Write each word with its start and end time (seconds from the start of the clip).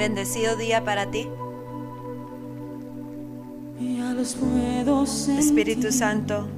Bendecido 0.00 0.56
día 0.56 0.82
para 0.82 1.10
ti. 1.10 1.28
Espíritu 5.38 5.92
Santo. 5.92 6.48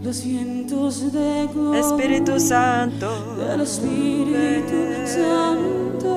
los 0.00 0.24
vientos 0.24 1.12
de 1.12 1.48
Espíritu 1.80 2.38
Santo. 2.38 3.34
del 3.38 3.62
Espíritu 3.62 4.76
Santo. 5.04 6.14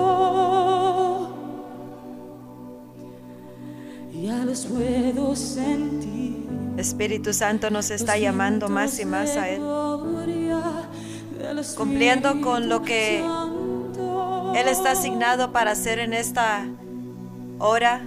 Ya 4.14 4.46
los 4.46 4.68
puedo 4.68 5.36
sentir. 5.36 6.46
Espíritu 6.78 7.34
Santo 7.34 7.72
nos 7.72 7.90
está 7.90 8.20
llamando 8.20 8.70
más 8.70 9.00
y 9.00 9.06
más 9.06 9.36
a 9.38 9.50
Él. 9.50 9.64
Cumpliendo 11.76 12.42
con 12.42 12.70
lo 12.70 12.84
que. 12.84 13.24
Él 14.56 14.68
está 14.68 14.92
asignado 14.92 15.52
para 15.52 15.72
hacer 15.72 16.00
en 16.00 16.14
esta 16.14 16.66
hora. 17.60 18.02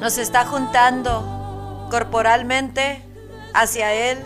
Nos 0.00 0.18
está 0.18 0.44
juntando 0.44 1.86
corporalmente 1.90 3.02
hacia 3.54 3.92
Él 3.92 4.18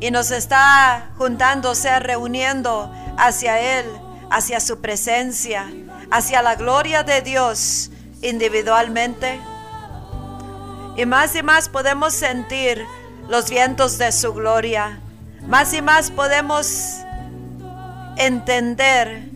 y 0.00 0.10
nos 0.10 0.30
está 0.30 1.10
juntando, 1.18 1.74
sea, 1.74 2.00
reuniendo 2.00 2.92
hacia 3.18 3.78
Él, 3.78 3.86
hacia 4.30 4.60
su 4.60 4.80
presencia, 4.80 5.70
hacia 6.10 6.42
la 6.42 6.54
gloria 6.54 7.02
de 7.02 7.20
Dios 7.20 7.90
individualmente. 8.22 9.40
Y 10.96 11.04
más 11.04 11.34
y 11.34 11.42
más 11.42 11.68
podemos 11.68 12.14
sentir 12.14 12.84
los 13.28 13.50
vientos 13.50 13.98
de 13.98 14.12
su 14.12 14.32
gloria. 14.32 15.00
Más 15.46 15.72
y 15.74 15.82
más 15.82 16.10
podemos 16.10 16.98
entender 18.16 19.29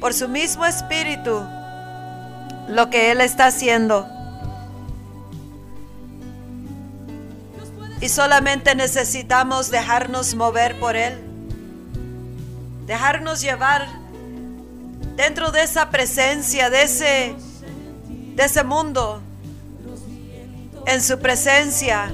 por 0.00 0.14
su 0.14 0.28
mismo 0.28 0.64
espíritu 0.64 1.46
lo 2.68 2.88
que 2.88 3.10
Él 3.12 3.20
está 3.20 3.46
haciendo. 3.46 4.08
Y 8.00 8.08
solamente 8.08 8.74
necesitamos 8.74 9.70
dejarnos 9.70 10.34
mover 10.34 10.80
por 10.80 10.96
Él. 10.96 11.20
Dejarnos 12.86 13.42
llevar 13.42 13.86
dentro 15.16 15.50
de 15.50 15.62
esa 15.62 15.90
presencia, 15.90 16.70
de 16.70 16.82
ese, 16.84 17.34
de 18.34 18.42
ese 18.42 18.64
mundo. 18.64 19.20
En 20.86 21.02
su 21.02 21.18
presencia, 21.18 22.10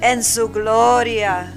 en 0.00 0.24
su 0.24 0.48
gloria. 0.48 1.52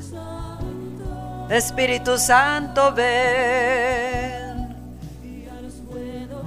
Espíritu 1.49 2.17
Santo, 2.17 2.93
ven. 2.93 4.28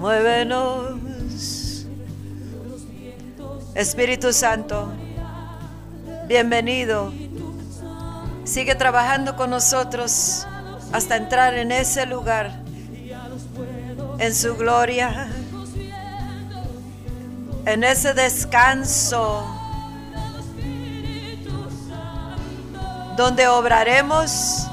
Muévenos. 0.02 1.86
Espíritu 3.76 4.32
Santo, 4.32 4.92
bienvenido. 6.26 7.12
Sigue 8.42 8.74
trabajando 8.74 9.36
con 9.36 9.50
nosotros 9.50 10.44
hasta 10.92 11.14
entrar 11.14 11.54
en 11.54 11.70
ese 11.70 12.04
lugar, 12.06 12.64
en 14.18 14.34
su 14.34 14.56
gloria, 14.56 15.28
en 17.64 17.84
ese 17.84 18.12
descanso, 18.12 19.46
donde 23.16 23.46
obraremos 23.46 24.66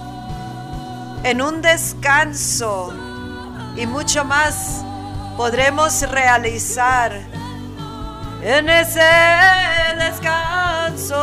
en 1.23 1.39
un 1.39 1.61
descanso 1.61 2.91
y 3.77 3.85
mucho 3.85 4.25
más 4.25 4.85
podremos 5.39 6.01
realizar 6.01 7.13
en 8.41 8.67
ese 8.67 9.09
descanso. 9.97 11.15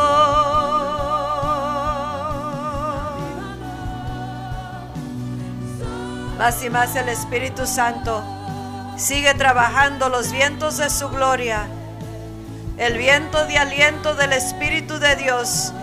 Más 6.39 6.63
y 6.63 6.69
más 6.71 6.95
el 6.95 7.09
Espíritu 7.09 7.67
Santo 7.67 8.23
sigue 8.97 9.35
trabajando 9.35 10.09
los 10.09 10.31
vientos 10.31 10.77
de 10.77 10.89
su 10.89 11.09
gloria, 11.09 11.67
el 12.79 12.97
viento 12.97 13.45
de 13.45 13.59
aliento 13.59 14.15
del 14.15 14.33
Espíritu 14.33 14.97
de 14.97 15.15
Dios 15.15 15.73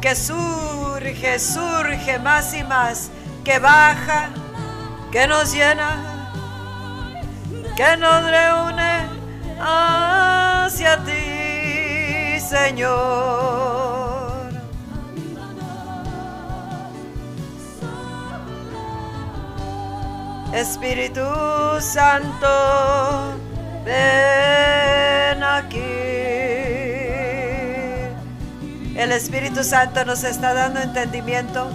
que 0.00 0.16
surge, 0.16 1.38
surge 1.38 2.18
más 2.20 2.54
y 2.54 2.64
más, 2.64 3.10
que 3.44 3.58
baja, 3.58 4.30
que 5.10 5.26
nos 5.26 5.52
llena, 5.52 6.11
que 7.76 7.96
nos 7.96 8.24
reúne 8.30 9.06
hacia 9.60 10.96
ti, 11.04 12.40
Señor. 12.40 13.72
Espíritu 20.52 21.24
Santo, 21.80 23.34
ven 23.84 25.42
aquí. 25.42 25.78
El 28.96 29.12
Espíritu 29.12 29.64
Santo 29.64 30.04
nos 30.04 30.22
está 30.24 30.52
dando 30.52 30.80
entendimiento 30.80 31.68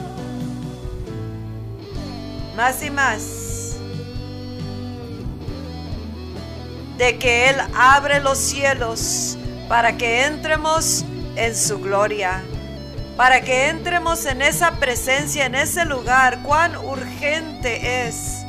más 2.55 2.83
y 2.83 2.91
más 2.91 3.36
de 6.97 7.17
que 7.17 7.49
Él 7.49 7.55
abre 7.75 8.19
los 8.19 8.37
cielos 8.37 9.37
para 9.67 9.97
que 9.97 10.25
entremos 10.25 11.05
en 11.35 11.55
su 11.55 11.79
gloria, 11.79 12.41
para 13.15 13.41
que 13.41 13.69
entremos 13.69 14.25
en 14.25 14.41
esa 14.41 14.79
presencia, 14.79 15.45
en 15.45 15.55
ese 15.55 15.85
lugar. 15.85 16.39
Cuán 16.43 16.75
urgente 16.75 18.07
es 18.07 18.43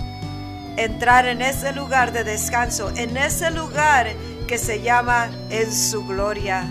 entrar 0.76 1.26
en 1.26 1.42
ese 1.42 1.72
lugar 1.72 2.12
de 2.12 2.24
descanso, 2.24 2.90
en 2.96 3.16
ese 3.16 3.50
lugar 3.50 4.08
que 4.46 4.58
se 4.58 4.80
llama 4.80 5.28
en 5.50 5.72
su 5.72 6.06
gloria. 6.06 6.66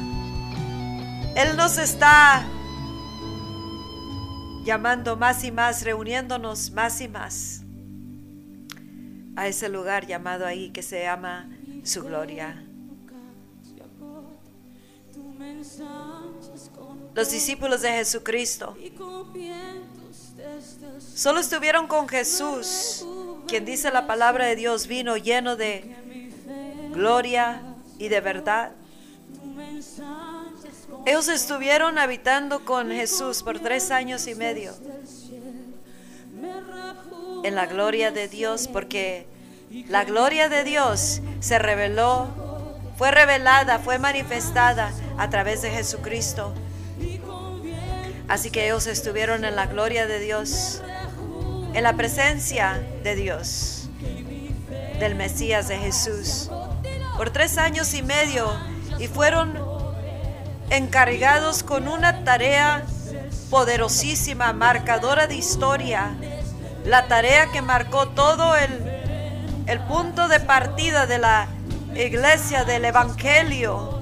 Él 1.35 1.55
nos 1.55 1.77
está 1.77 2.45
llamando 4.63 5.15
más 5.15 5.44
y 5.44 5.51
más, 5.51 5.83
reuniéndonos 5.83 6.71
más 6.71 6.99
y 6.99 7.07
más 7.07 7.61
a 9.35 9.47
ese 9.47 9.69
lugar 9.69 10.07
llamado 10.07 10.47
ahí 10.47 10.71
que 10.71 10.81
se 10.81 11.03
llama 11.03 11.47
su 11.87 12.03
gloria. 12.03 12.63
Los 17.15 17.31
discípulos 17.31 17.81
de 17.81 17.89
Jesucristo 17.89 18.77
solo 21.15 21.39
estuvieron 21.39 21.87
con 21.87 22.07
Jesús, 22.07 23.05
quien 23.47 23.65
dice 23.65 23.91
la 23.91 24.05
palabra 24.05 24.45
de 24.45 24.55
Dios, 24.55 24.87
vino 24.87 25.17
lleno 25.17 25.55
de 25.55 25.95
gloria 26.91 27.61
y 27.97 28.09
de 28.09 28.21
verdad. 28.21 28.71
Ellos 31.05 31.27
estuvieron 31.29 31.97
habitando 31.97 32.65
con 32.65 32.91
Jesús 32.91 33.41
por 33.41 33.59
tres 33.59 33.91
años 33.91 34.27
y 34.27 34.35
medio 34.35 34.73
en 37.43 37.55
la 37.55 37.65
gloria 37.65 38.11
de 38.11 38.27
Dios, 38.27 38.67
porque 38.67 39.36
la 39.69 40.05
gloria 40.05 40.50
de 40.50 40.63
Dios 40.63 41.22
se 41.39 41.59
reveló, 41.59 42.28
fue 42.97 43.11
revelada, 43.11 43.79
fue 43.79 44.00
manifestada 44.00 44.91
a 45.17 45.30
través 45.30 45.62
de 45.62 45.71
Jesucristo. 45.71 46.53
Así 48.27 48.50
que 48.50 48.65
ellos 48.65 48.88
estuvieron 48.88 49.45
en 49.45 49.56
la 49.56 49.68
gloria 49.68 50.07
de 50.07 50.19
Dios, 50.19 50.81
en 51.74 51.83
la 51.83 51.94
presencia 51.94 52.81
de 53.03 53.15
Dios, 53.15 53.89
del 55.00 55.15
Mesías 55.15 55.68
de 55.68 55.77
Jesús, 55.77 56.50
por 57.18 57.30
tres 57.30 57.57
años 57.57 57.94
y 57.94 58.03
medio 58.03 58.51
y 59.00 59.07
fueron 59.07 59.57
encargados 60.69 61.63
con 61.63 61.88
una 61.88 62.24
tarea 62.24 62.83
poderosísima, 63.50 64.53
marcadora 64.53 65.27
de 65.27 65.36
historia, 65.36 66.15
la 66.86 67.07
tarea 67.07 67.51
que 67.51 67.62
marcó 67.62 68.09
todo 68.09 68.56
el, 68.56 68.87
el 69.67 69.79
punto 69.81 70.27
de 70.27 70.39
partida 70.39 71.05
de 71.05 71.19
la 71.19 71.47
iglesia, 71.93 72.63
del 72.63 72.85
Evangelio, 72.85 74.01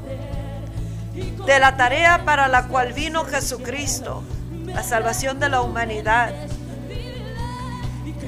de 1.45 1.59
la 1.59 1.75
tarea 1.75 2.23
para 2.23 2.47
la 2.47 2.67
cual 2.67 2.93
vino 2.93 3.25
Jesucristo, 3.25 4.23
la 4.65 4.83
salvación 4.83 5.39
de 5.39 5.49
la 5.49 5.61
humanidad. 5.61 6.33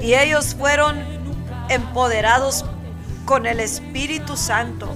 Y 0.00 0.14
ellos 0.14 0.54
fueron 0.54 0.98
empoderados 1.68 2.64
con 3.24 3.46
el 3.46 3.60
Espíritu 3.60 4.36
Santo 4.36 4.94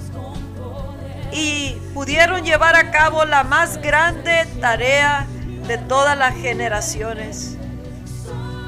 y 1.31 1.77
pudieron 1.93 2.43
llevar 2.43 2.75
a 2.75 2.91
cabo 2.91 3.25
la 3.25 3.43
más 3.43 3.77
grande 3.81 4.47
tarea 4.59 5.25
de 5.67 5.77
todas 5.77 6.17
las 6.17 6.35
generaciones. 6.35 7.57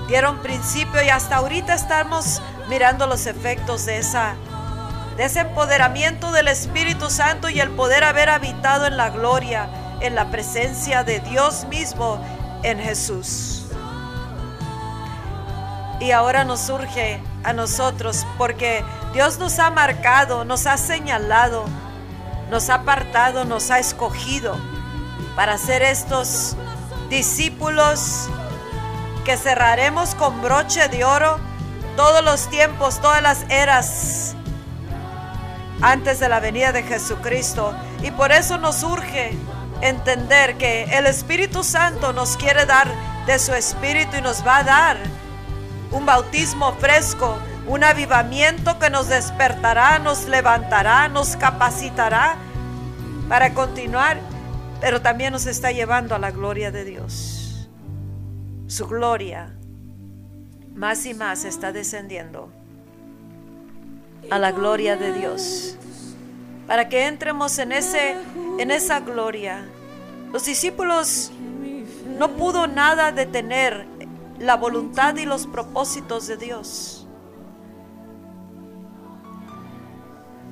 Dieron 0.07 0.41
principio 0.41 1.01
y 1.03 1.09
hasta 1.09 1.37
ahorita 1.37 1.73
estamos 1.73 2.41
mirando 2.69 3.07
los 3.07 3.25
efectos 3.25 3.85
de 3.85 3.97
esa 3.97 4.35
de 5.17 5.23
ese 5.23 5.41
empoderamiento 5.41 6.31
del 6.31 6.49
Espíritu 6.49 7.09
Santo 7.09 7.49
y 7.49 7.59
el 7.61 7.69
poder 7.69 8.03
haber 8.03 8.29
habitado 8.29 8.85
en 8.85 8.97
la 8.97 9.09
gloria, 9.09 9.69
en 10.01 10.13
la 10.13 10.29
presencia 10.29 11.03
de 11.03 11.21
Dios 11.21 11.65
mismo 11.69 12.19
en 12.63 12.79
Jesús. 12.79 13.63
Y 16.01 16.11
ahora 16.11 16.43
nos 16.43 16.59
surge 16.59 17.21
a 17.43 17.53
nosotros 17.53 18.25
porque 18.37 18.83
Dios 19.13 19.39
nos 19.39 19.57
ha 19.59 19.69
marcado, 19.69 20.43
nos 20.43 20.67
ha 20.67 20.77
señalado, 20.77 21.63
nos 22.51 22.69
ha 22.69 22.75
apartado, 22.75 23.45
nos 23.45 23.71
ha 23.71 23.79
escogido 23.79 24.57
para 25.37 25.57
ser 25.57 25.81
estos 25.81 26.57
discípulos 27.09 28.27
que 29.23 29.37
cerraremos 29.37 30.13
con 30.15 30.41
broche 30.41 30.89
de 30.89 31.05
oro 31.05 31.39
todos 31.95 32.23
los 32.23 32.49
tiempos, 32.49 33.01
todas 33.01 33.21
las 33.21 33.45
eras 33.49 34.35
antes 35.81 36.19
de 36.19 36.29
la 36.29 36.39
venida 36.39 36.71
de 36.71 36.83
Jesucristo. 36.83 37.73
Y 38.03 38.11
por 38.11 38.31
eso 38.31 38.57
nos 38.57 38.83
urge 38.83 39.37
entender 39.81 40.57
que 40.57 40.83
el 40.85 41.05
Espíritu 41.05 41.63
Santo 41.63 42.13
nos 42.13 42.37
quiere 42.37 42.65
dar 42.65 42.87
de 43.25 43.39
su 43.39 43.53
Espíritu 43.53 44.17
y 44.17 44.21
nos 44.21 44.45
va 44.45 44.57
a 44.57 44.63
dar 44.63 44.97
un 45.91 46.05
bautismo 46.05 46.73
fresco, 46.73 47.37
un 47.67 47.83
avivamiento 47.83 48.79
que 48.79 48.89
nos 48.89 49.07
despertará, 49.07 49.99
nos 49.99 50.25
levantará, 50.25 51.07
nos 51.07 51.35
capacitará 51.35 52.35
para 53.29 53.53
continuar, 53.53 54.19
pero 54.81 55.01
también 55.01 55.33
nos 55.33 55.45
está 55.45 55.71
llevando 55.71 56.15
a 56.15 56.19
la 56.19 56.31
gloria 56.31 56.71
de 56.71 56.83
Dios. 56.83 57.69
Su 58.67 58.87
gloria 58.87 59.55
más 60.75 61.05
y 61.05 61.13
más 61.13 61.45
está 61.45 61.71
descendiendo 61.71 62.49
a 64.29 64.39
la 64.39 64.51
gloria 64.51 64.97
de 64.97 65.13
Dios. 65.13 65.77
Para 66.67 66.89
que 66.89 67.05
entremos 67.05 67.57
en 67.59 67.71
ese 67.71 68.15
en 68.57 68.71
esa 68.71 68.99
gloria. 68.99 69.65
Los 70.31 70.45
discípulos 70.45 71.31
no 72.17 72.35
pudo 72.35 72.67
nada 72.67 73.11
detener 73.11 73.85
la 74.39 74.55
voluntad 74.55 75.15
y 75.15 75.25
los 75.25 75.47
propósitos 75.47 76.27
de 76.27 76.37
Dios. 76.37 77.07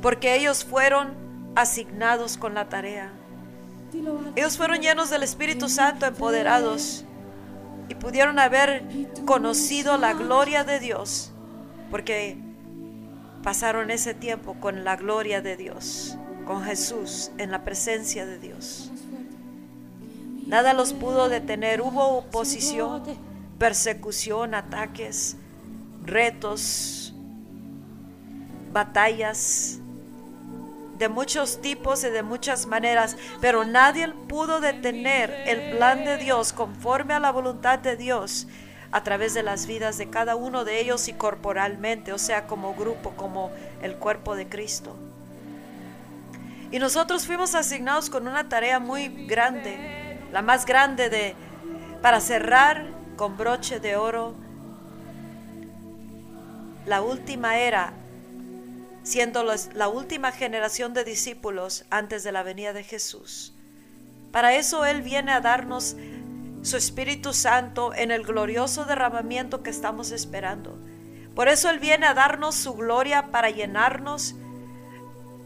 Porque 0.02 0.36
ellos 0.36 0.64
fueron 0.64 1.14
asignados 1.56 2.38
con 2.38 2.54
la 2.54 2.70
tarea. 2.70 3.12
Ellos 4.36 4.58
fueron 4.58 4.80
llenos 4.80 5.10
del 5.10 5.24
Espíritu 5.24 5.70
Santo, 5.70 6.06
empoderados, 6.06 7.06
y 7.90 7.96
pudieron 7.96 8.40
haber 8.40 8.84
conocido 9.26 9.98
la 9.98 10.14
gloria 10.14 10.64
de 10.64 10.80
Dios, 10.80 11.32
porque 11.92 12.38
pasaron 13.44 13.92
ese 13.92 14.14
tiempo 14.14 14.56
con 14.60 14.84
la 14.84 14.96
gloria 14.96 15.42
de 15.42 15.58
Dios, 15.58 16.18
con 16.46 16.64
Jesús, 16.64 17.32
en 17.38 17.52
la 17.52 17.64
presencia 17.64 18.26
de 18.26 18.40
Dios. 18.40 18.92
Nada 20.48 20.74
los 20.74 20.94
pudo 20.94 21.30
detener, 21.30 21.82
hubo 21.82 22.18
oposición, 22.18 23.04
persecución, 23.58 24.56
ataques, 24.56 25.38
retos, 26.04 27.14
batallas 28.72 29.80
de 30.98 31.10
muchos 31.10 31.62
tipos 31.62 32.04
y 32.04 32.10
de 32.10 32.24
muchas 32.24 32.66
maneras, 32.66 33.18
pero 33.42 33.66
nadie 33.66 34.08
pudo 34.28 34.60
detener 34.60 35.32
el 35.48 35.78
plan 35.78 36.04
de 36.06 36.18
Dios 36.18 36.54
conforme 36.54 37.14
a 37.14 37.20
la 37.20 37.32
voluntad 37.32 37.80
de 37.80 37.98
Dios 37.98 38.48
a 38.92 39.04
través 39.04 39.34
de 39.34 39.42
las 39.42 39.66
vidas 39.66 39.98
de 39.98 40.10
cada 40.10 40.36
uno 40.36 40.66
de 40.66 40.80
ellos 40.80 41.08
y 41.08 41.14
corporalmente, 41.14 42.14
o 42.14 42.20
sea, 42.20 42.46
como 42.46 42.76
grupo, 42.76 43.12
como 43.18 43.52
el 43.82 43.96
cuerpo 43.96 44.36
de 44.36 44.48
Cristo. 44.48 44.96
Y 46.72 46.78
nosotros 46.78 47.26
fuimos 47.26 47.56
asignados 47.56 48.10
con 48.10 48.28
una 48.28 48.50
tarea 48.50 48.80
muy 48.80 49.26
grande, 49.26 50.20
la 50.32 50.42
más 50.42 50.66
grande 50.66 51.10
de 51.10 51.36
para 52.02 52.20
cerrar 52.20 52.86
con 53.16 53.38
broche 53.38 53.80
de 53.80 53.96
oro 53.96 54.36
la 56.86 57.02
última 57.02 57.58
era, 57.58 57.94
siendo 59.04 59.44
la 59.44 59.88
última 59.88 60.32
generación 60.32 60.94
de 60.94 61.04
discípulos 61.04 61.86
antes 61.90 62.24
de 62.24 62.32
la 62.32 62.44
venida 62.44 62.74
de 62.74 62.84
Jesús. 62.84 63.54
Para 64.32 64.56
eso 64.56 64.86
Él 64.86 65.02
viene 65.02 65.32
a 65.32 65.42
darnos 65.42 65.96
su 66.64 66.78
Espíritu 66.78 67.34
Santo 67.34 67.94
en 67.94 68.10
el 68.10 68.24
glorioso 68.24 68.86
derramamiento 68.86 69.62
que 69.62 69.70
estamos 69.70 70.12
esperando. 70.12 70.78
Por 71.36 71.50
eso 71.50 71.70
Él 71.70 71.80
viene 71.80 72.06
a 72.06 72.14
darnos 72.14 72.56
su 72.56 72.74
gloria 72.74 73.28
para 73.32 73.50
llenarnos 73.50 74.36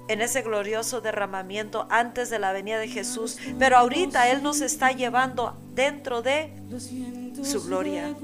en 0.07 0.21
ese 0.21 0.41
glorioso 0.41 1.01
derramamiento 1.01 1.87
antes 1.89 2.29
de 2.29 2.39
la 2.39 2.53
venida 2.53 2.77
de 2.77 2.87
Jesús. 2.87 3.37
Pero 3.59 3.77
ahorita 3.77 4.29
Él 4.29 4.43
nos 4.43 4.61
está 4.61 4.91
llevando 4.91 5.57
dentro 5.73 6.21
de 6.21 6.53
su 7.43 7.63
gloria. 7.63 8.15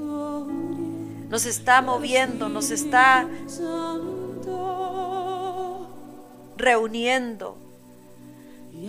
Nos 1.29 1.45
está 1.45 1.81
moviendo, 1.81 2.47
nos 2.47 2.69
está 2.69 3.27
reuniendo 6.63 7.57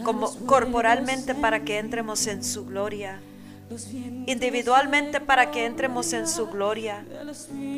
como 0.05 0.35
corporalmente 0.47 1.35
para 1.35 1.65
que 1.65 1.79
entremos 1.79 2.27
en 2.27 2.43
su 2.43 2.65
gloria 2.65 3.21
individualmente 4.27 5.21
para 5.21 5.51
que 5.51 5.65
entremos 5.65 6.13
en 6.13 6.29
su 6.29 6.47
gloria, 6.47 7.05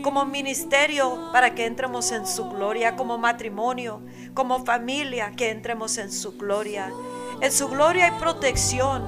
como 0.02 0.24
ministerio 0.24 1.30
para 1.32 1.54
que 1.54 1.64
entremos 1.64 2.10
en 2.12 2.26
su 2.26 2.48
gloria, 2.50 2.96
como 2.96 3.18
matrimonio, 3.18 4.00
como 4.34 4.64
familia 4.64 5.32
que 5.36 5.50
entremos 5.50 5.96
en 5.98 6.10
su 6.12 6.36
gloria. 6.36 6.92
En 7.40 7.52
su 7.52 7.68
gloria 7.68 8.06
hay 8.06 8.18
protección. 8.18 9.04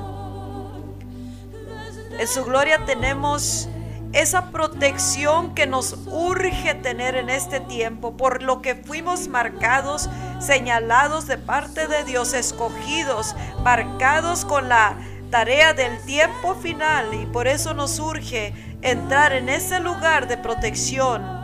En 2.19 2.27
su 2.27 2.45
gloria 2.45 2.85
tenemos 2.85 3.69
esa 4.13 4.51
protección 4.51 5.55
que 5.55 5.67
nos 5.67 5.97
urge 6.07 6.75
tener 6.75 7.17
en 7.17 7.29
este 7.31 7.61
tiempo, 7.61 8.17
por 8.17 8.43
lo 8.43 8.63
que 8.63 8.75
fuimos 8.75 9.29
marcados, 9.29 10.09
señalados 10.41 11.27
de 11.27 11.39
parte 11.39 11.87
de 11.87 12.05
Dios, 12.05 12.33
escogidos, 12.33 13.35
marcados 13.63 14.45
con 14.45 14.69
la 14.69 14.97
tarea 15.31 15.75
del 15.75 15.99
tiempo 16.07 16.55
final 16.55 17.13
y 17.13 17.27
por 17.27 17.49
eso 17.49 17.75
nos 17.75 17.99
urge 17.99 18.55
entrar 18.81 19.33
en 19.33 19.49
ese 19.49 19.81
lugar 19.81 20.27
de 20.27 20.39
protección 20.39 21.39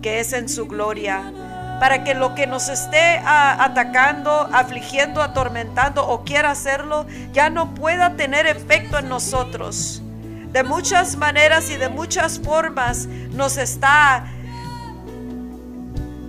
que 0.00 0.20
es 0.20 0.32
en 0.32 0.48
su 0.48 0.66
gloria, 0.66 1.32
para 1.80 2.04
que 2.04 2.14
lo 2.14 2.34
que 2.34 2.46
nos 2.46 2.68
esté 2.68 3.18
atacando, 3.24 4.48
afligiendo, 4.52 5.20
atormentando 5.20 6.06
o 6.06 6.22
quiera 6.24 6.52
hacerlo, 6.52 7.06
ya 7.32 7.50
no 7.50 7.74
pueda 7.74 8.16
tener 8.16 8.46
efecto 8.46 8.98
en 8.98 9.08
nosotros. 9.08 10.02
De 10.52 10.62
muchas 10.62 11.16
maneras 11.16 11.70
y 11.70 11.76
de 11.76 11.88
muchas 11.88 12.38
formas 12.38 13.06
nos 13.32 13.58
está 13.58 14.24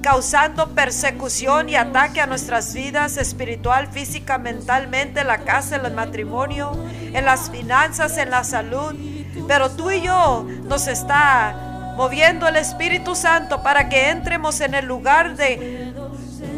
causando 0.02 0.70
persecución 0.70 1.70
y 1.70 1.76
ataque 1.76 2.22
a 2.22 2.28
nuestras 2.28 2.74
vidas 2.74 3.18
espiritual, 3.18 3.88
física, 3.88 4.38
mentalmente, 4.38 5.22
en 5.22 5.28
la 5.28 5.40
casa, 5.40 5.76
en 5.76 5.86
el 5.86 5.94
matrimonio, 5.94 6.72
en 7.14 7.26
las 7.26 7.50
finanzas, 7.50 8.18
en 8.18 8.30
la 8.30 8.44
salud. 8.44 8.96
Pero 9.48 9.72
tú 9.72 9.92
y 9.92 10.02
yo 10.02 10.48
nos 10.64 10.88
está 10.88 11.94
moviendo 11.98 12.48
el 12.48 12.56
Espíritu 12.56 13.16
Santo 13.16 13.64
para 13.64 13.90
que 13.90 14.10
entremos 14.10 14.62
en 14.62 14.76
el 14.76 14.86
lugar 14.86 15.36
de 15.36 15.94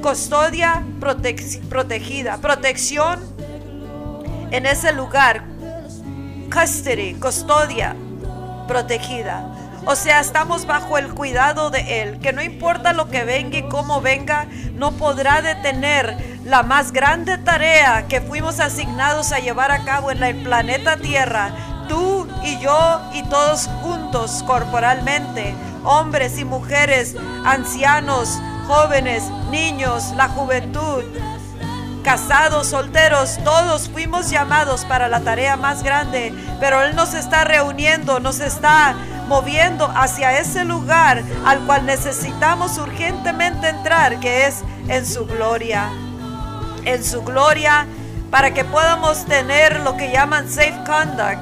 custodia 0.01 0.83
protegida, 0.99 2.37
protección 2.37 3.19
en 4.51 4.65
ese 4.65 4.91
lugar, 4.93 5.43
custody, 6.49 7.13
custodia 7.15 7.95
protegida. 8.67 9.45
O 9.85 9.95
sea, 9.95 10.19
estamos 10.19 10.65
bajo 10.65 10.97
el 10.97 11.13
cuidado 11.13 11.69
de 11.69 12.01
Él, 12.01 12.19
que 12.19 12.33
no 12.33 12.41
importa 12.41 12.93
lo 12.93 13.09
que 13.09 13.23
venga 13.23 13.57
y 13.57 13.69
cómo 13.69 14.01
venga, 14.01 14.45
no 14.75 14.91
podrá 14.91 15.41
detener 15.41 16.39
la 16.43 16.63
más 16.63 16.91
grande 16.91 17.37
tarea 17.37 18.05
que 18.07 18.21
fuimos 18.21 18.59
asignados 18.59 19.31
a 19.31 19.39
llevar 19.39 19.71
a 19.71 19.85
cabo 19.85 20.11
en 20.11 20.21
el 20.21 20.43
planeta 20.43 20.97
Tierra, 20.97 21.51
tú 21.87 22.27
y 22.43 22.59
yo 22.59 23.01
y 23.13 23.23
todos 23.23 23.67
juntos 23.81 24.43
corporalmente, 24.45 25.55
hombres 25.83 26.37
y 26.37 26.45
mujeres, 26.45 27.15
ancianos, 27.45 28.37
jóvenes, 28.67 29.23
niños, 29.49 30.13
la 30.15 30.27
juventud, 30.27 31.03
casados, 32.03 32.67
solteros, 32.67 33.37
todos 33.43 33.89
fuimos 33.89 34.29
llamados 34.29 34.85
para 34.85 35.07
la 35.07 35.21
tarea 35.21 35.57
más 35.57 35.83
grande, 35.83 36.33
pero 36.59 36.81
Él 36.83 36.95
nos 36.95 37.13
está 37.13 37.43
reuniendo, 37.43 38.19
nos 38.19 38.39
está 38.39 38.95
moviendo 39.27 39.91
hacia 39.95 40.39
ese 40.39 40.65
lugar 40.65 41.23
al 41.45 41.59
cual 41.61 41.85
necesitamos 41.85 42.77
urgentemente 42.77 43.69
entrar, 43.69 44.19
que 44.19 44.47
es 44.47 44.63
en 44.87 45.05
su 45.05 45.25
gloria. 45.25 45.89
En 46.85 47.03
su 47.03 47.21
gloria 47.23 47.85
para 48.31 48.53
que 48.53 48.63
podamos 48.63 49.25
tener 49.25 49.79
lo 49.81 49.97
que 49.97 50.11
llaman 50.11 50.49
safe 50.49 50.77
conduct. 50.85 51.39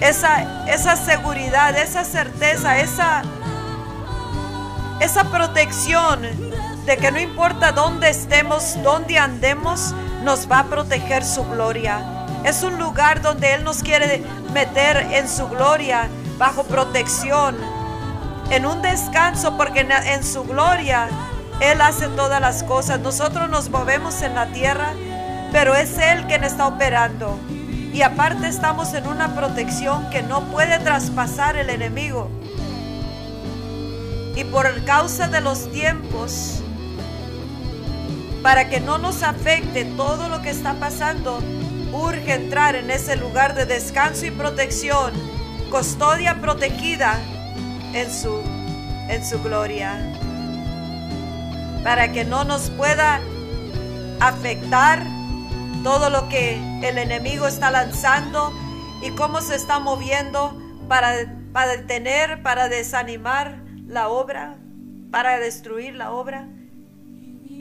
Esa, 0.00 0.66
esa 0.66 0.96
seguridad, 0.96 1.76
esa 1.76 2.04
certeza, 2.04 2.78
esa, 2.78 3.22
esa 5.00 5.24
protección 5.24 6.20
de 6.86 6.96
que 6.96 7.12
no 7.12 7.20
importa 7.20 7.72
dónde 7.72 8.10
estemos, 8.10 8.76
dónde 8.82 9.18
andemos, 9.18 9.94
nos 10.22 10.50
va 10.50 10.60
a 10.60 10.64
proteger 10.64 11.24
su 11.24 11.44
gloria. 11.44 12.26
Es 12.44 12.62
un 12.62 12.78
lugar 12.78 13.22
donde 13.22 13.54
Él 13.54 13.62
nos 13.64 13.82
quiere 13.82 14.22
meter 14.52 14.96
en 15.12 15.28
su 15.28 15.48
gloria, 15.48 16.08
bajo 16.38 16.64
protección, 16.64 17.56
en 18.50 18.66
un 18.66 18.82
descanso, 18.82 19.56
porque 19.56 19.80
en, 19.80 20.24
su 20.24 20.42
gloria 20.42 21.08
Él 21.60 21.80
hace 21.80 22.08
todas 22.08 22.40
las 22.40 22.64
cosas. 22.64 22.98
Nosotros 22.98 23.48
nos 23.48 23.70
movemos 23.70 24.22
en 24.22 24.34
la 24.34 24.46
tierra, 24.46 24.92
pero 25.52 25.74
es 25.74 25.96
Él 25.98 26.26
quien 26.26 26.42
está 26.42 26.66
operando. 26.66 27.38
Y 27.92 28.02
aparte 28.02 28.48
estamos 28.48 28.92
en 28.94 29.06
una 29.06 29.36
protección 29.36 30.10
que 30.10 30.22
no 30.22 30.42
puede 30.46 30.78
traspasar 30.80 31.56
el 31.56 31.70
enemigo. 31.70 32.28
Y 34.34 34.44
por 34.44 34.84
causa 34.84 35.28
de 35.28 35.42
los 35.42 35.70
tiempos, 35.70 36.61
para 38.42 38.68
que 38.68 38.80
no 38.80 38.98
nos 38.98 39.22
afecte 39.22 39.84
todo 39.84 40.28
lo 40.28 40.42
que 40.42 40.50
está 40.50 40.74
pasando, 40.74 41.38
urge 41.92 42.34
entrar 42.34 42.74
en 42.74 42.90
ese 42.90 43.16
lugar 43.16 43.54
de 43.54 43.66
descanso 43.66 44.26
y 44.26 44.32
protección, 44.32 45.12
custodia 45.70 46.40
protegida 46.40 47.20
en 47.94 48.12
su, 48.12 48.42
en 49.08 49.24
su 49.24 49.40
gloria, 49.42 49.96
para 51.84 52.10
que 52.10 52.24
no 52.24 52.42
nos 52.42 52.70
pueda 52.70 53.20
afectar 54.18 55.04
todo 55.84 56.10
lo 56.10 56.28
que 56.28 56.60
el 56.82 56.98
enemigo 56.98 57.46
está 57.46 57.70
lanzando 57.70 58.52
y 59.02 59.10
cómo 59.10 59.40
se 59.40 59.54
está 59.54 59.78
moviendo 59.78 60.60
para, 60.88 61.14
para 61.52 61.76
detener, 61.76 62.42
para 62.42 62.68
desanimar 62.68 63.62
la 63.86 64.08
obra, 64.08 64.56
para 65.12 65.38
destruir 65.38 65.94
la 65.94 66.12
obra 66.12 66.48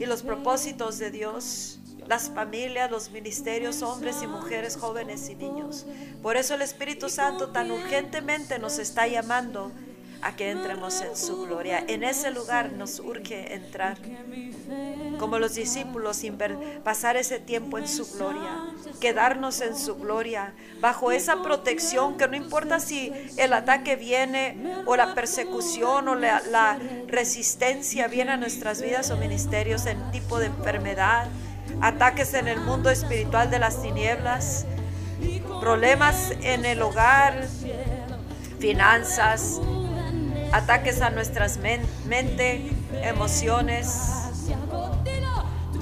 y 0.02 0.08
los 0.08 0.24
propósitos 0.24 0.98
de 0.98 1.12
Dios, 1.12 1.78
las 2.08 2.32
familias, 2.32 2.90
los 2.90 3.12
ministerios, 3.12 3.84
hombres 3.84 4.24
y 4.24 4.28
mujeres, 4.28 4.76
jóvenes 4.76 5.30
y 5.30 5.36
niños. 5.36 5.86
Por 6.24 6.38
eso 6.38 6.56
el 6.56 6.64
Espíritu 6.64 7.08
Santo 7.08 7.50
tan 7.50 7.70
urgentemente 7.70 8.58
nos 8.58 8.80
está 8.80 9.06
llamando 9.06 9.72
a 10.22 10.36
que 10.36 10.52
entremos 10.52 11.02
en 11.02 11.16
su 11.16 11.46
gloria. 11.46 11.84
En 11.88 12.04
ese 12.04 12.32
lugar 12.32 12.74
nos 12.74 13.00
urge 13.00 13.54
entrar 13.54 13.98
como 15.20 15.40
los 15.40 15.56
discípulos, 15.56 16.22
pasar 16.84 17.18
ese 17.18 17.40
tiempo 17.40 17.78
en 17.78 17.88
su 17.88 18.06
gloria, 18.14 18.50
quedarnos 19.00 19.62
en 19.62 19.76
su 19.76 19.96
gloria, 19.96 20.54
bajo 20.80 21.12
esa 21.12 21.42
protección 21.42 22.18
que 22.18 22.28
no 22.28 22.36
importa 22.36 22.80
si 22.80 23.12
el 23.38 23.54
ataque 23.54 23.96
viene 23.96 24.84
o 24.86 24.96
la 24.96 25.14
persecución 25.14 26.08
o 26.08 26.16
la, 26.16 26.42
la 26.50 26.80
resistencia 27.08 28.08
viene 28.08 28.32
a 28.32 28.38
nuestras 28.38 28.82
vidas 28.82 29.12
o 29.12 29.18
ministerios 29.18 29.86
en 29.86 30.12
tipo 30.12 30.40
de 30.40 30.48
enfermedad, 30.48 31.28
ataques 31.82 32.34
en 32.34 32.48
el 32.48 32.60
mundo 32.60 32.90
espiritual 32.90 33.50
de 33.50 33.60
las 33.60 33.82
tinieblas, 33.82 34.66
problemas 35.60 36.32
en 36.42 36.66
el 36.66 36.82
hogar, 36.82 37.48
finanzas, 38.60 39.60
ataques 40.52 41.02
a 41.02 41.10
nuestras 41.10 41.58
mente, 41.58 42.72
emociones, 43.04 44.00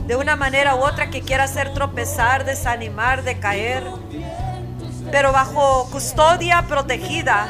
de 0.05 0.15
una 0.15 0.35
manera 0.35 0.75
u 0.75 0.79
otra 0.79 1.09
que 1.09 1.21
quiera 1.21 1.43
hacer 1.43 1.73
tropezar, 1.73 2.45
desanimar, 2.45 3.23
decaer, 3.23 3.83
pero 5.11 5.31
bajo 5.31 5.87
custodia 5.91 6.65
protegida. 6.67 7.47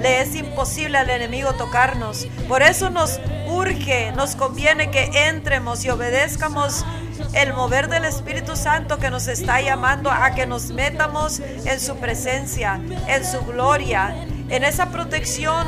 Le 0.00 0.22
es 0.22 0.34
imposible 0.34 0.96
al 0.96 1.10
enemigo 1.10 1.52
tocarnos. 1.54 2.26
Por 2.48 2.62
eso 2.62 2.88
nos 2.90 3.20
urge, 3.48 4.12
nos 4.12 4.34
conviene 4.34 4.90
que 4.90 5.28
entremos 5.28 5.84
y 5.84 5.90
obedezcamos 5.90 6.86
el 7.34 7.52
mover 7.52 7.88
del 7.88 8.04
Espíritu 8.04 8.56
Santo 8.56 8.98
que 8.98 9.10
nos 9.10 9.28
está 9.28 9.60
llamando 9.60 10.10
a 10.10 10.30
que 10.30 10.46
nos 10.46 10.70
metamos 10.70 11.40
en 11.40 11.80
su 11.80 11.96
presencia, 11.96 12.80
en 13.08 13.24
su 13.24 13.40
gloria, 13.44 14.14
en 14.48 14.64
esa 14.64 14.86
protección 14.86 15.66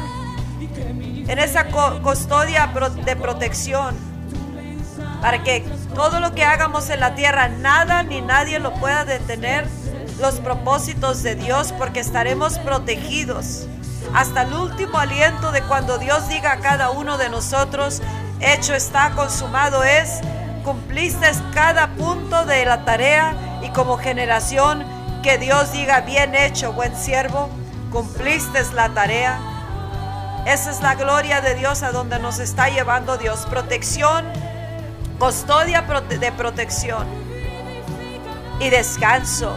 en 0.77 1.39
esa 1.39 1.67
custodia 2.03 2.71
de 3.05 3.17
protección, 3.17 3.97
para 5.21 5.43
que 5.43 5.65
todo 5.95 6.21
lo 6.21 6.35
que 6.35 6.45
hagamos 6.45 6.91
en 6.91 7.01
la 7.01 7.15
tierra, 7.15 7.49
nada 7.49 8.03
ni 8.03 8.21
nadie 8.21 8.59
lo 8.59 8.75
pueda 8.75 9.05
detener 9.05 9.67
los 10.21 10.41
propósitos 10.41 11.23
de 11.23 11.35
Dios, 11.35 11.73
porque 11.73 12.01
estaremos 12.01 12.59
protegidos. 12.59 13.67
Hasta 14.15 14.43
el 14.43 14.53
último 14.55 14.99
aliento 14.99 15.53
de 15.53 15.63
cuando 15.63 15.99
Dios 15.99 16.29
diga 16.29 16.53
a 16.53 16.61
cada 16.61 16.91
uno 16.91 17.19
de 17.19 17.29
nosotros, 17.29 18.03
hecho 18.41 18.75
está, 18.75 19.13
consumado 19.13 19.85
es, 19.85 20.21
cumpliste 20.65 21.31
cada 21.55 21.89
punto 21.95 22.45
de 22.45 22.65
la 22.65 22.85
tarea 22.85 23.35
y 23.63 23.71
como 23.71 23.97
generación 23.97 24.85
que 25.23 25.39
Dios 25.39 25.73
diga, 25.73 26.01
bien 26.01 26.35
hecho, 26.35 26.73
buen 26.73 26.97
siervo, 26.97 27.49
cumpliste 27.91 28.61
la 28.75 28.89
tarea 28.89 29.52
esa 30.47 30.71
es 30.71 30.81
la 30.81 30.97
gloria 30.97 31.41
de 31.41 31.55
Dios 31.55 31.83
a 31.83 31.93
donde 31.93 32.19
nos 32.19 32.41
está 32.41 32.69
llevando 32.69 33.17
Dios. 33.17 33.47
Protección, 33.49 34.25
custodia 35.19 35.83
de 35.83 36.33
protección 36.33 37.07
y 38.59 38.69
descanso. 38.71 39.57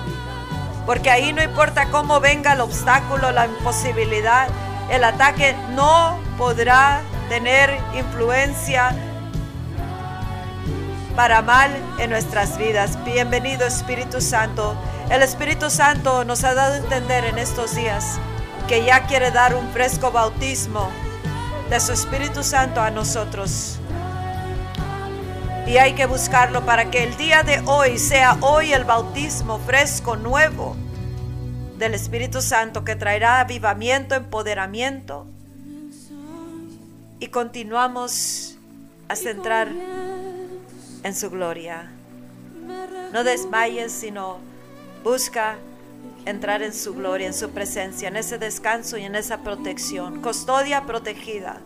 Porque 0.85 1.09
ahí 1.09 1.33
no 1.33 1.41
importa 1.41 1.89
cómo 1.89 2.19
venga 2.19 2.53
el 2.53 2.61
obstáculo, 2.61 3.31
la 3.31 3.47
imposibilidad, 3.47 4.47
el 4.91 5.03
ataque 5.03 5.55
no 5.71 6.19
podrá 6.37 7.01
tener 7.29 7.75
influencia 7.95 8.95
para 11.15 11.41
mal 11.41 11.71
en 11.97 12.11
nuestras 12.11 12.59
vidas. 12.59 13.03
Bienvenido 13.03 13.65
Espíritu 13.65 14.21
Santo. 14.21 14.75
El 15.09 15.23
Espíritu 15.23 15.71
Santo 15.71 16.25
nos 16.25 16.43
ha 16.43 16.53
dado 16.53 16.73
a 16.73 16.77
entender 16.77 17.25
en 17.25 17.39
estos 17.39 17.73
días 17.73 18.19
que 18.67 18.83
ya 18.83 19.05
quiere 19.05 19.31
dar 19.31 19.55
un 19.55 19.67
fresco 19.69 20.11
bautismo 20.11 20.89
de 21.69 21.79
su 21.79 21.91
Espíritu 21.91 22.43
Santo 22.43 22.81
a 22.81 22.89
nosotros. 22.89 23.79
Y 25.67 25.77
hay 25.77 25.93
que 25.93 26.05
buscarlo 26.05 26.65
para 26.65 26.89
que 26.89 27.03
el 27.03 27.17
día 27.17 27.43
de 27.43 27.61
hoy 27.65 27.97
sea 27.97 28.37
hoy 28.41 28.73
el 28.73 28.83
bautismo 28.83 29.59
fresco, 29.59 30.15
nuevo 30.15 30.75
del 31.77 31.93
Espíritu 31.93 32.41
Santo 32.41 32.83
que 32.83 32.95
traerá 32.95 33.39
avivamiento, 33.39 34.15
empoderamiento. 34.15 35.27
Y 37.19 37.27
continuamos 37.27 38.57
a 39.07 39.15
centrar 39.15 39.69
en 41.03 41.15
su 41.15 41.29
gloria. 41.29 41.91
No 43.13 43.23
desmayes, 43.23 43.91
sino 43.91 44.39
busca 45.03 45.57
entrar 46.25 46.63
en 46.63 46.73
su 46.73 46.93
gloria, 46.93 47.27
en 47.27 47.33
su 47.33 47.51
presencia, 47.51 48.07
en 48.07 48.17
ese 48.17 48.37
descanso 48.37 48.97
y 48.97 49.03
en 49.03 49.15
esa 49.15 49.39
protección. 49.39 50.21
Custodia 50.21 50.85
protegida, 50.85 51.61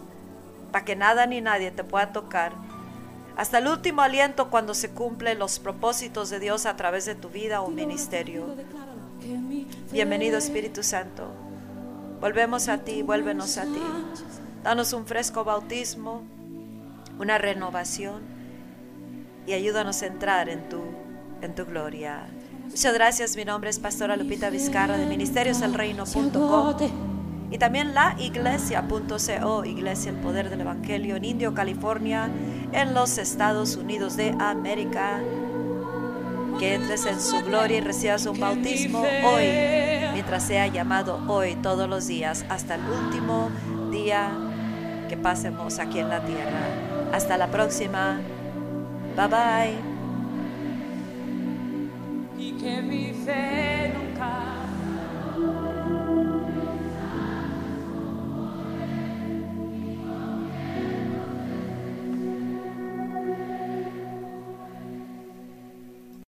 para 0.71 0.85
que 0.85 0.95
nada 0.95 1.25
ni 1.25 1.41
nadie 1.41 1.71
te 1.71 1.83
pueda 1.83 2.11
tocar. 2.11 2.53
Hasta 3.37 3.59
el 3.59 3.67
último 3.67 4.01
aliento 4.01 4.49
cuando 4.49 4.73
se 4.73 4.89
cumplen 4.89 5.39
los 5.39 5.59
propósitos 5.59 6.29
de 6.29 6.39
Dios 6.39 6.65
a 6.65 6.75
través 6.75 7.05
de 7.05 7.15
tu 7.15 7.29
vida 7.29 7.61
o 7.61 7.69
ministerio. 7.69 8.45
Bienvenido 9.91 10.37
Espíritu 10.37 10.83
Santo. 10.83 11.31
Volvemos 12.19 12.67
a 12.67 12.79
ti, 12.79 13.01
vuélvenos 13.01 13.57
a 13.57 13.63
ti. 13.63 13.81
Danos 14.61 14.91
un 14.91 15.05
fresco 15.05 15.45
bautismo, 15.45 16.23
una 17.17 17.37
renovación 17.37 18.23
y 19.47 19.53
ayúdanos 19.53 20.01
a 20.01 20.07
entrar 20.07 20.49
en 20.49 20.67
tu, 20.67 20.81
en 21.41 21.55
tu 21.55 21.65
gloria. 21.65 22.27
Muchas 22.69 22.93
gracias, 22.93 23.35
mi 23.35 23.45
nombre 23.45 23.69
es 23.69 23.79
Pastora 23.79 24.15
Lupita 24.15 24.49
Vizcarra 24.49 24.97
de 24.97 25.05
ministerioselreino.com 25.05 26.75
y 27.51 27.57
también 27.57 27.95
la 27.95 28.15
iglesia.co, 28.19 29.65
Iglesia 29.65 30.11
el 30.11 30.17
Poder 30.17 30.49
del 30.49 30.61
Evangelio 30.61 31.15
en 31.15 31.25
Indio, 31.25 31.53
California, 31.53 32.29
en 32.71 32.93
los 32.93 33.17
Estados 33.17 33.75
Unidos 33.75 34.15
de 34.15 34.35
América. 34.39 35.19
Que 36.59 36.75
entres 36.75 37.05
en 37.05 37.19
su 37.21 37.41
gloria 37.43 37.77
y 37.77 37.81
recibas 37.81 38.25
un 38.25 38.39
bautismo 38.39 38.99
hoy, 38.99 39.47
mientras 40.13 40.43
sea 40.43 40.67
llamado 40.67 41.23
hoy, 41.27 41.55
todos 41.55 41.89
los 41.89 42.05
días, 42.05 42.45
hasta 42.49 42.75
el 42.75 42.81
último 42.81 43.49
día 43.91 44.31
que 45.07 45.17
pasemos 45.17 45.79
aquí 45.79 45.99
en 45.99 46.09
la 46.09 46.21
tierra. 46.21 46.59
Hasta 47.13 47.37
la 47.37 47.47
próxima. 47.47 48.19
Bye 49.15 49.27
bye. 49.27 49.88
que 52.59 52.81
me 52.81 53.13
fé 53.13 53.93
nunca. 53.93 54.58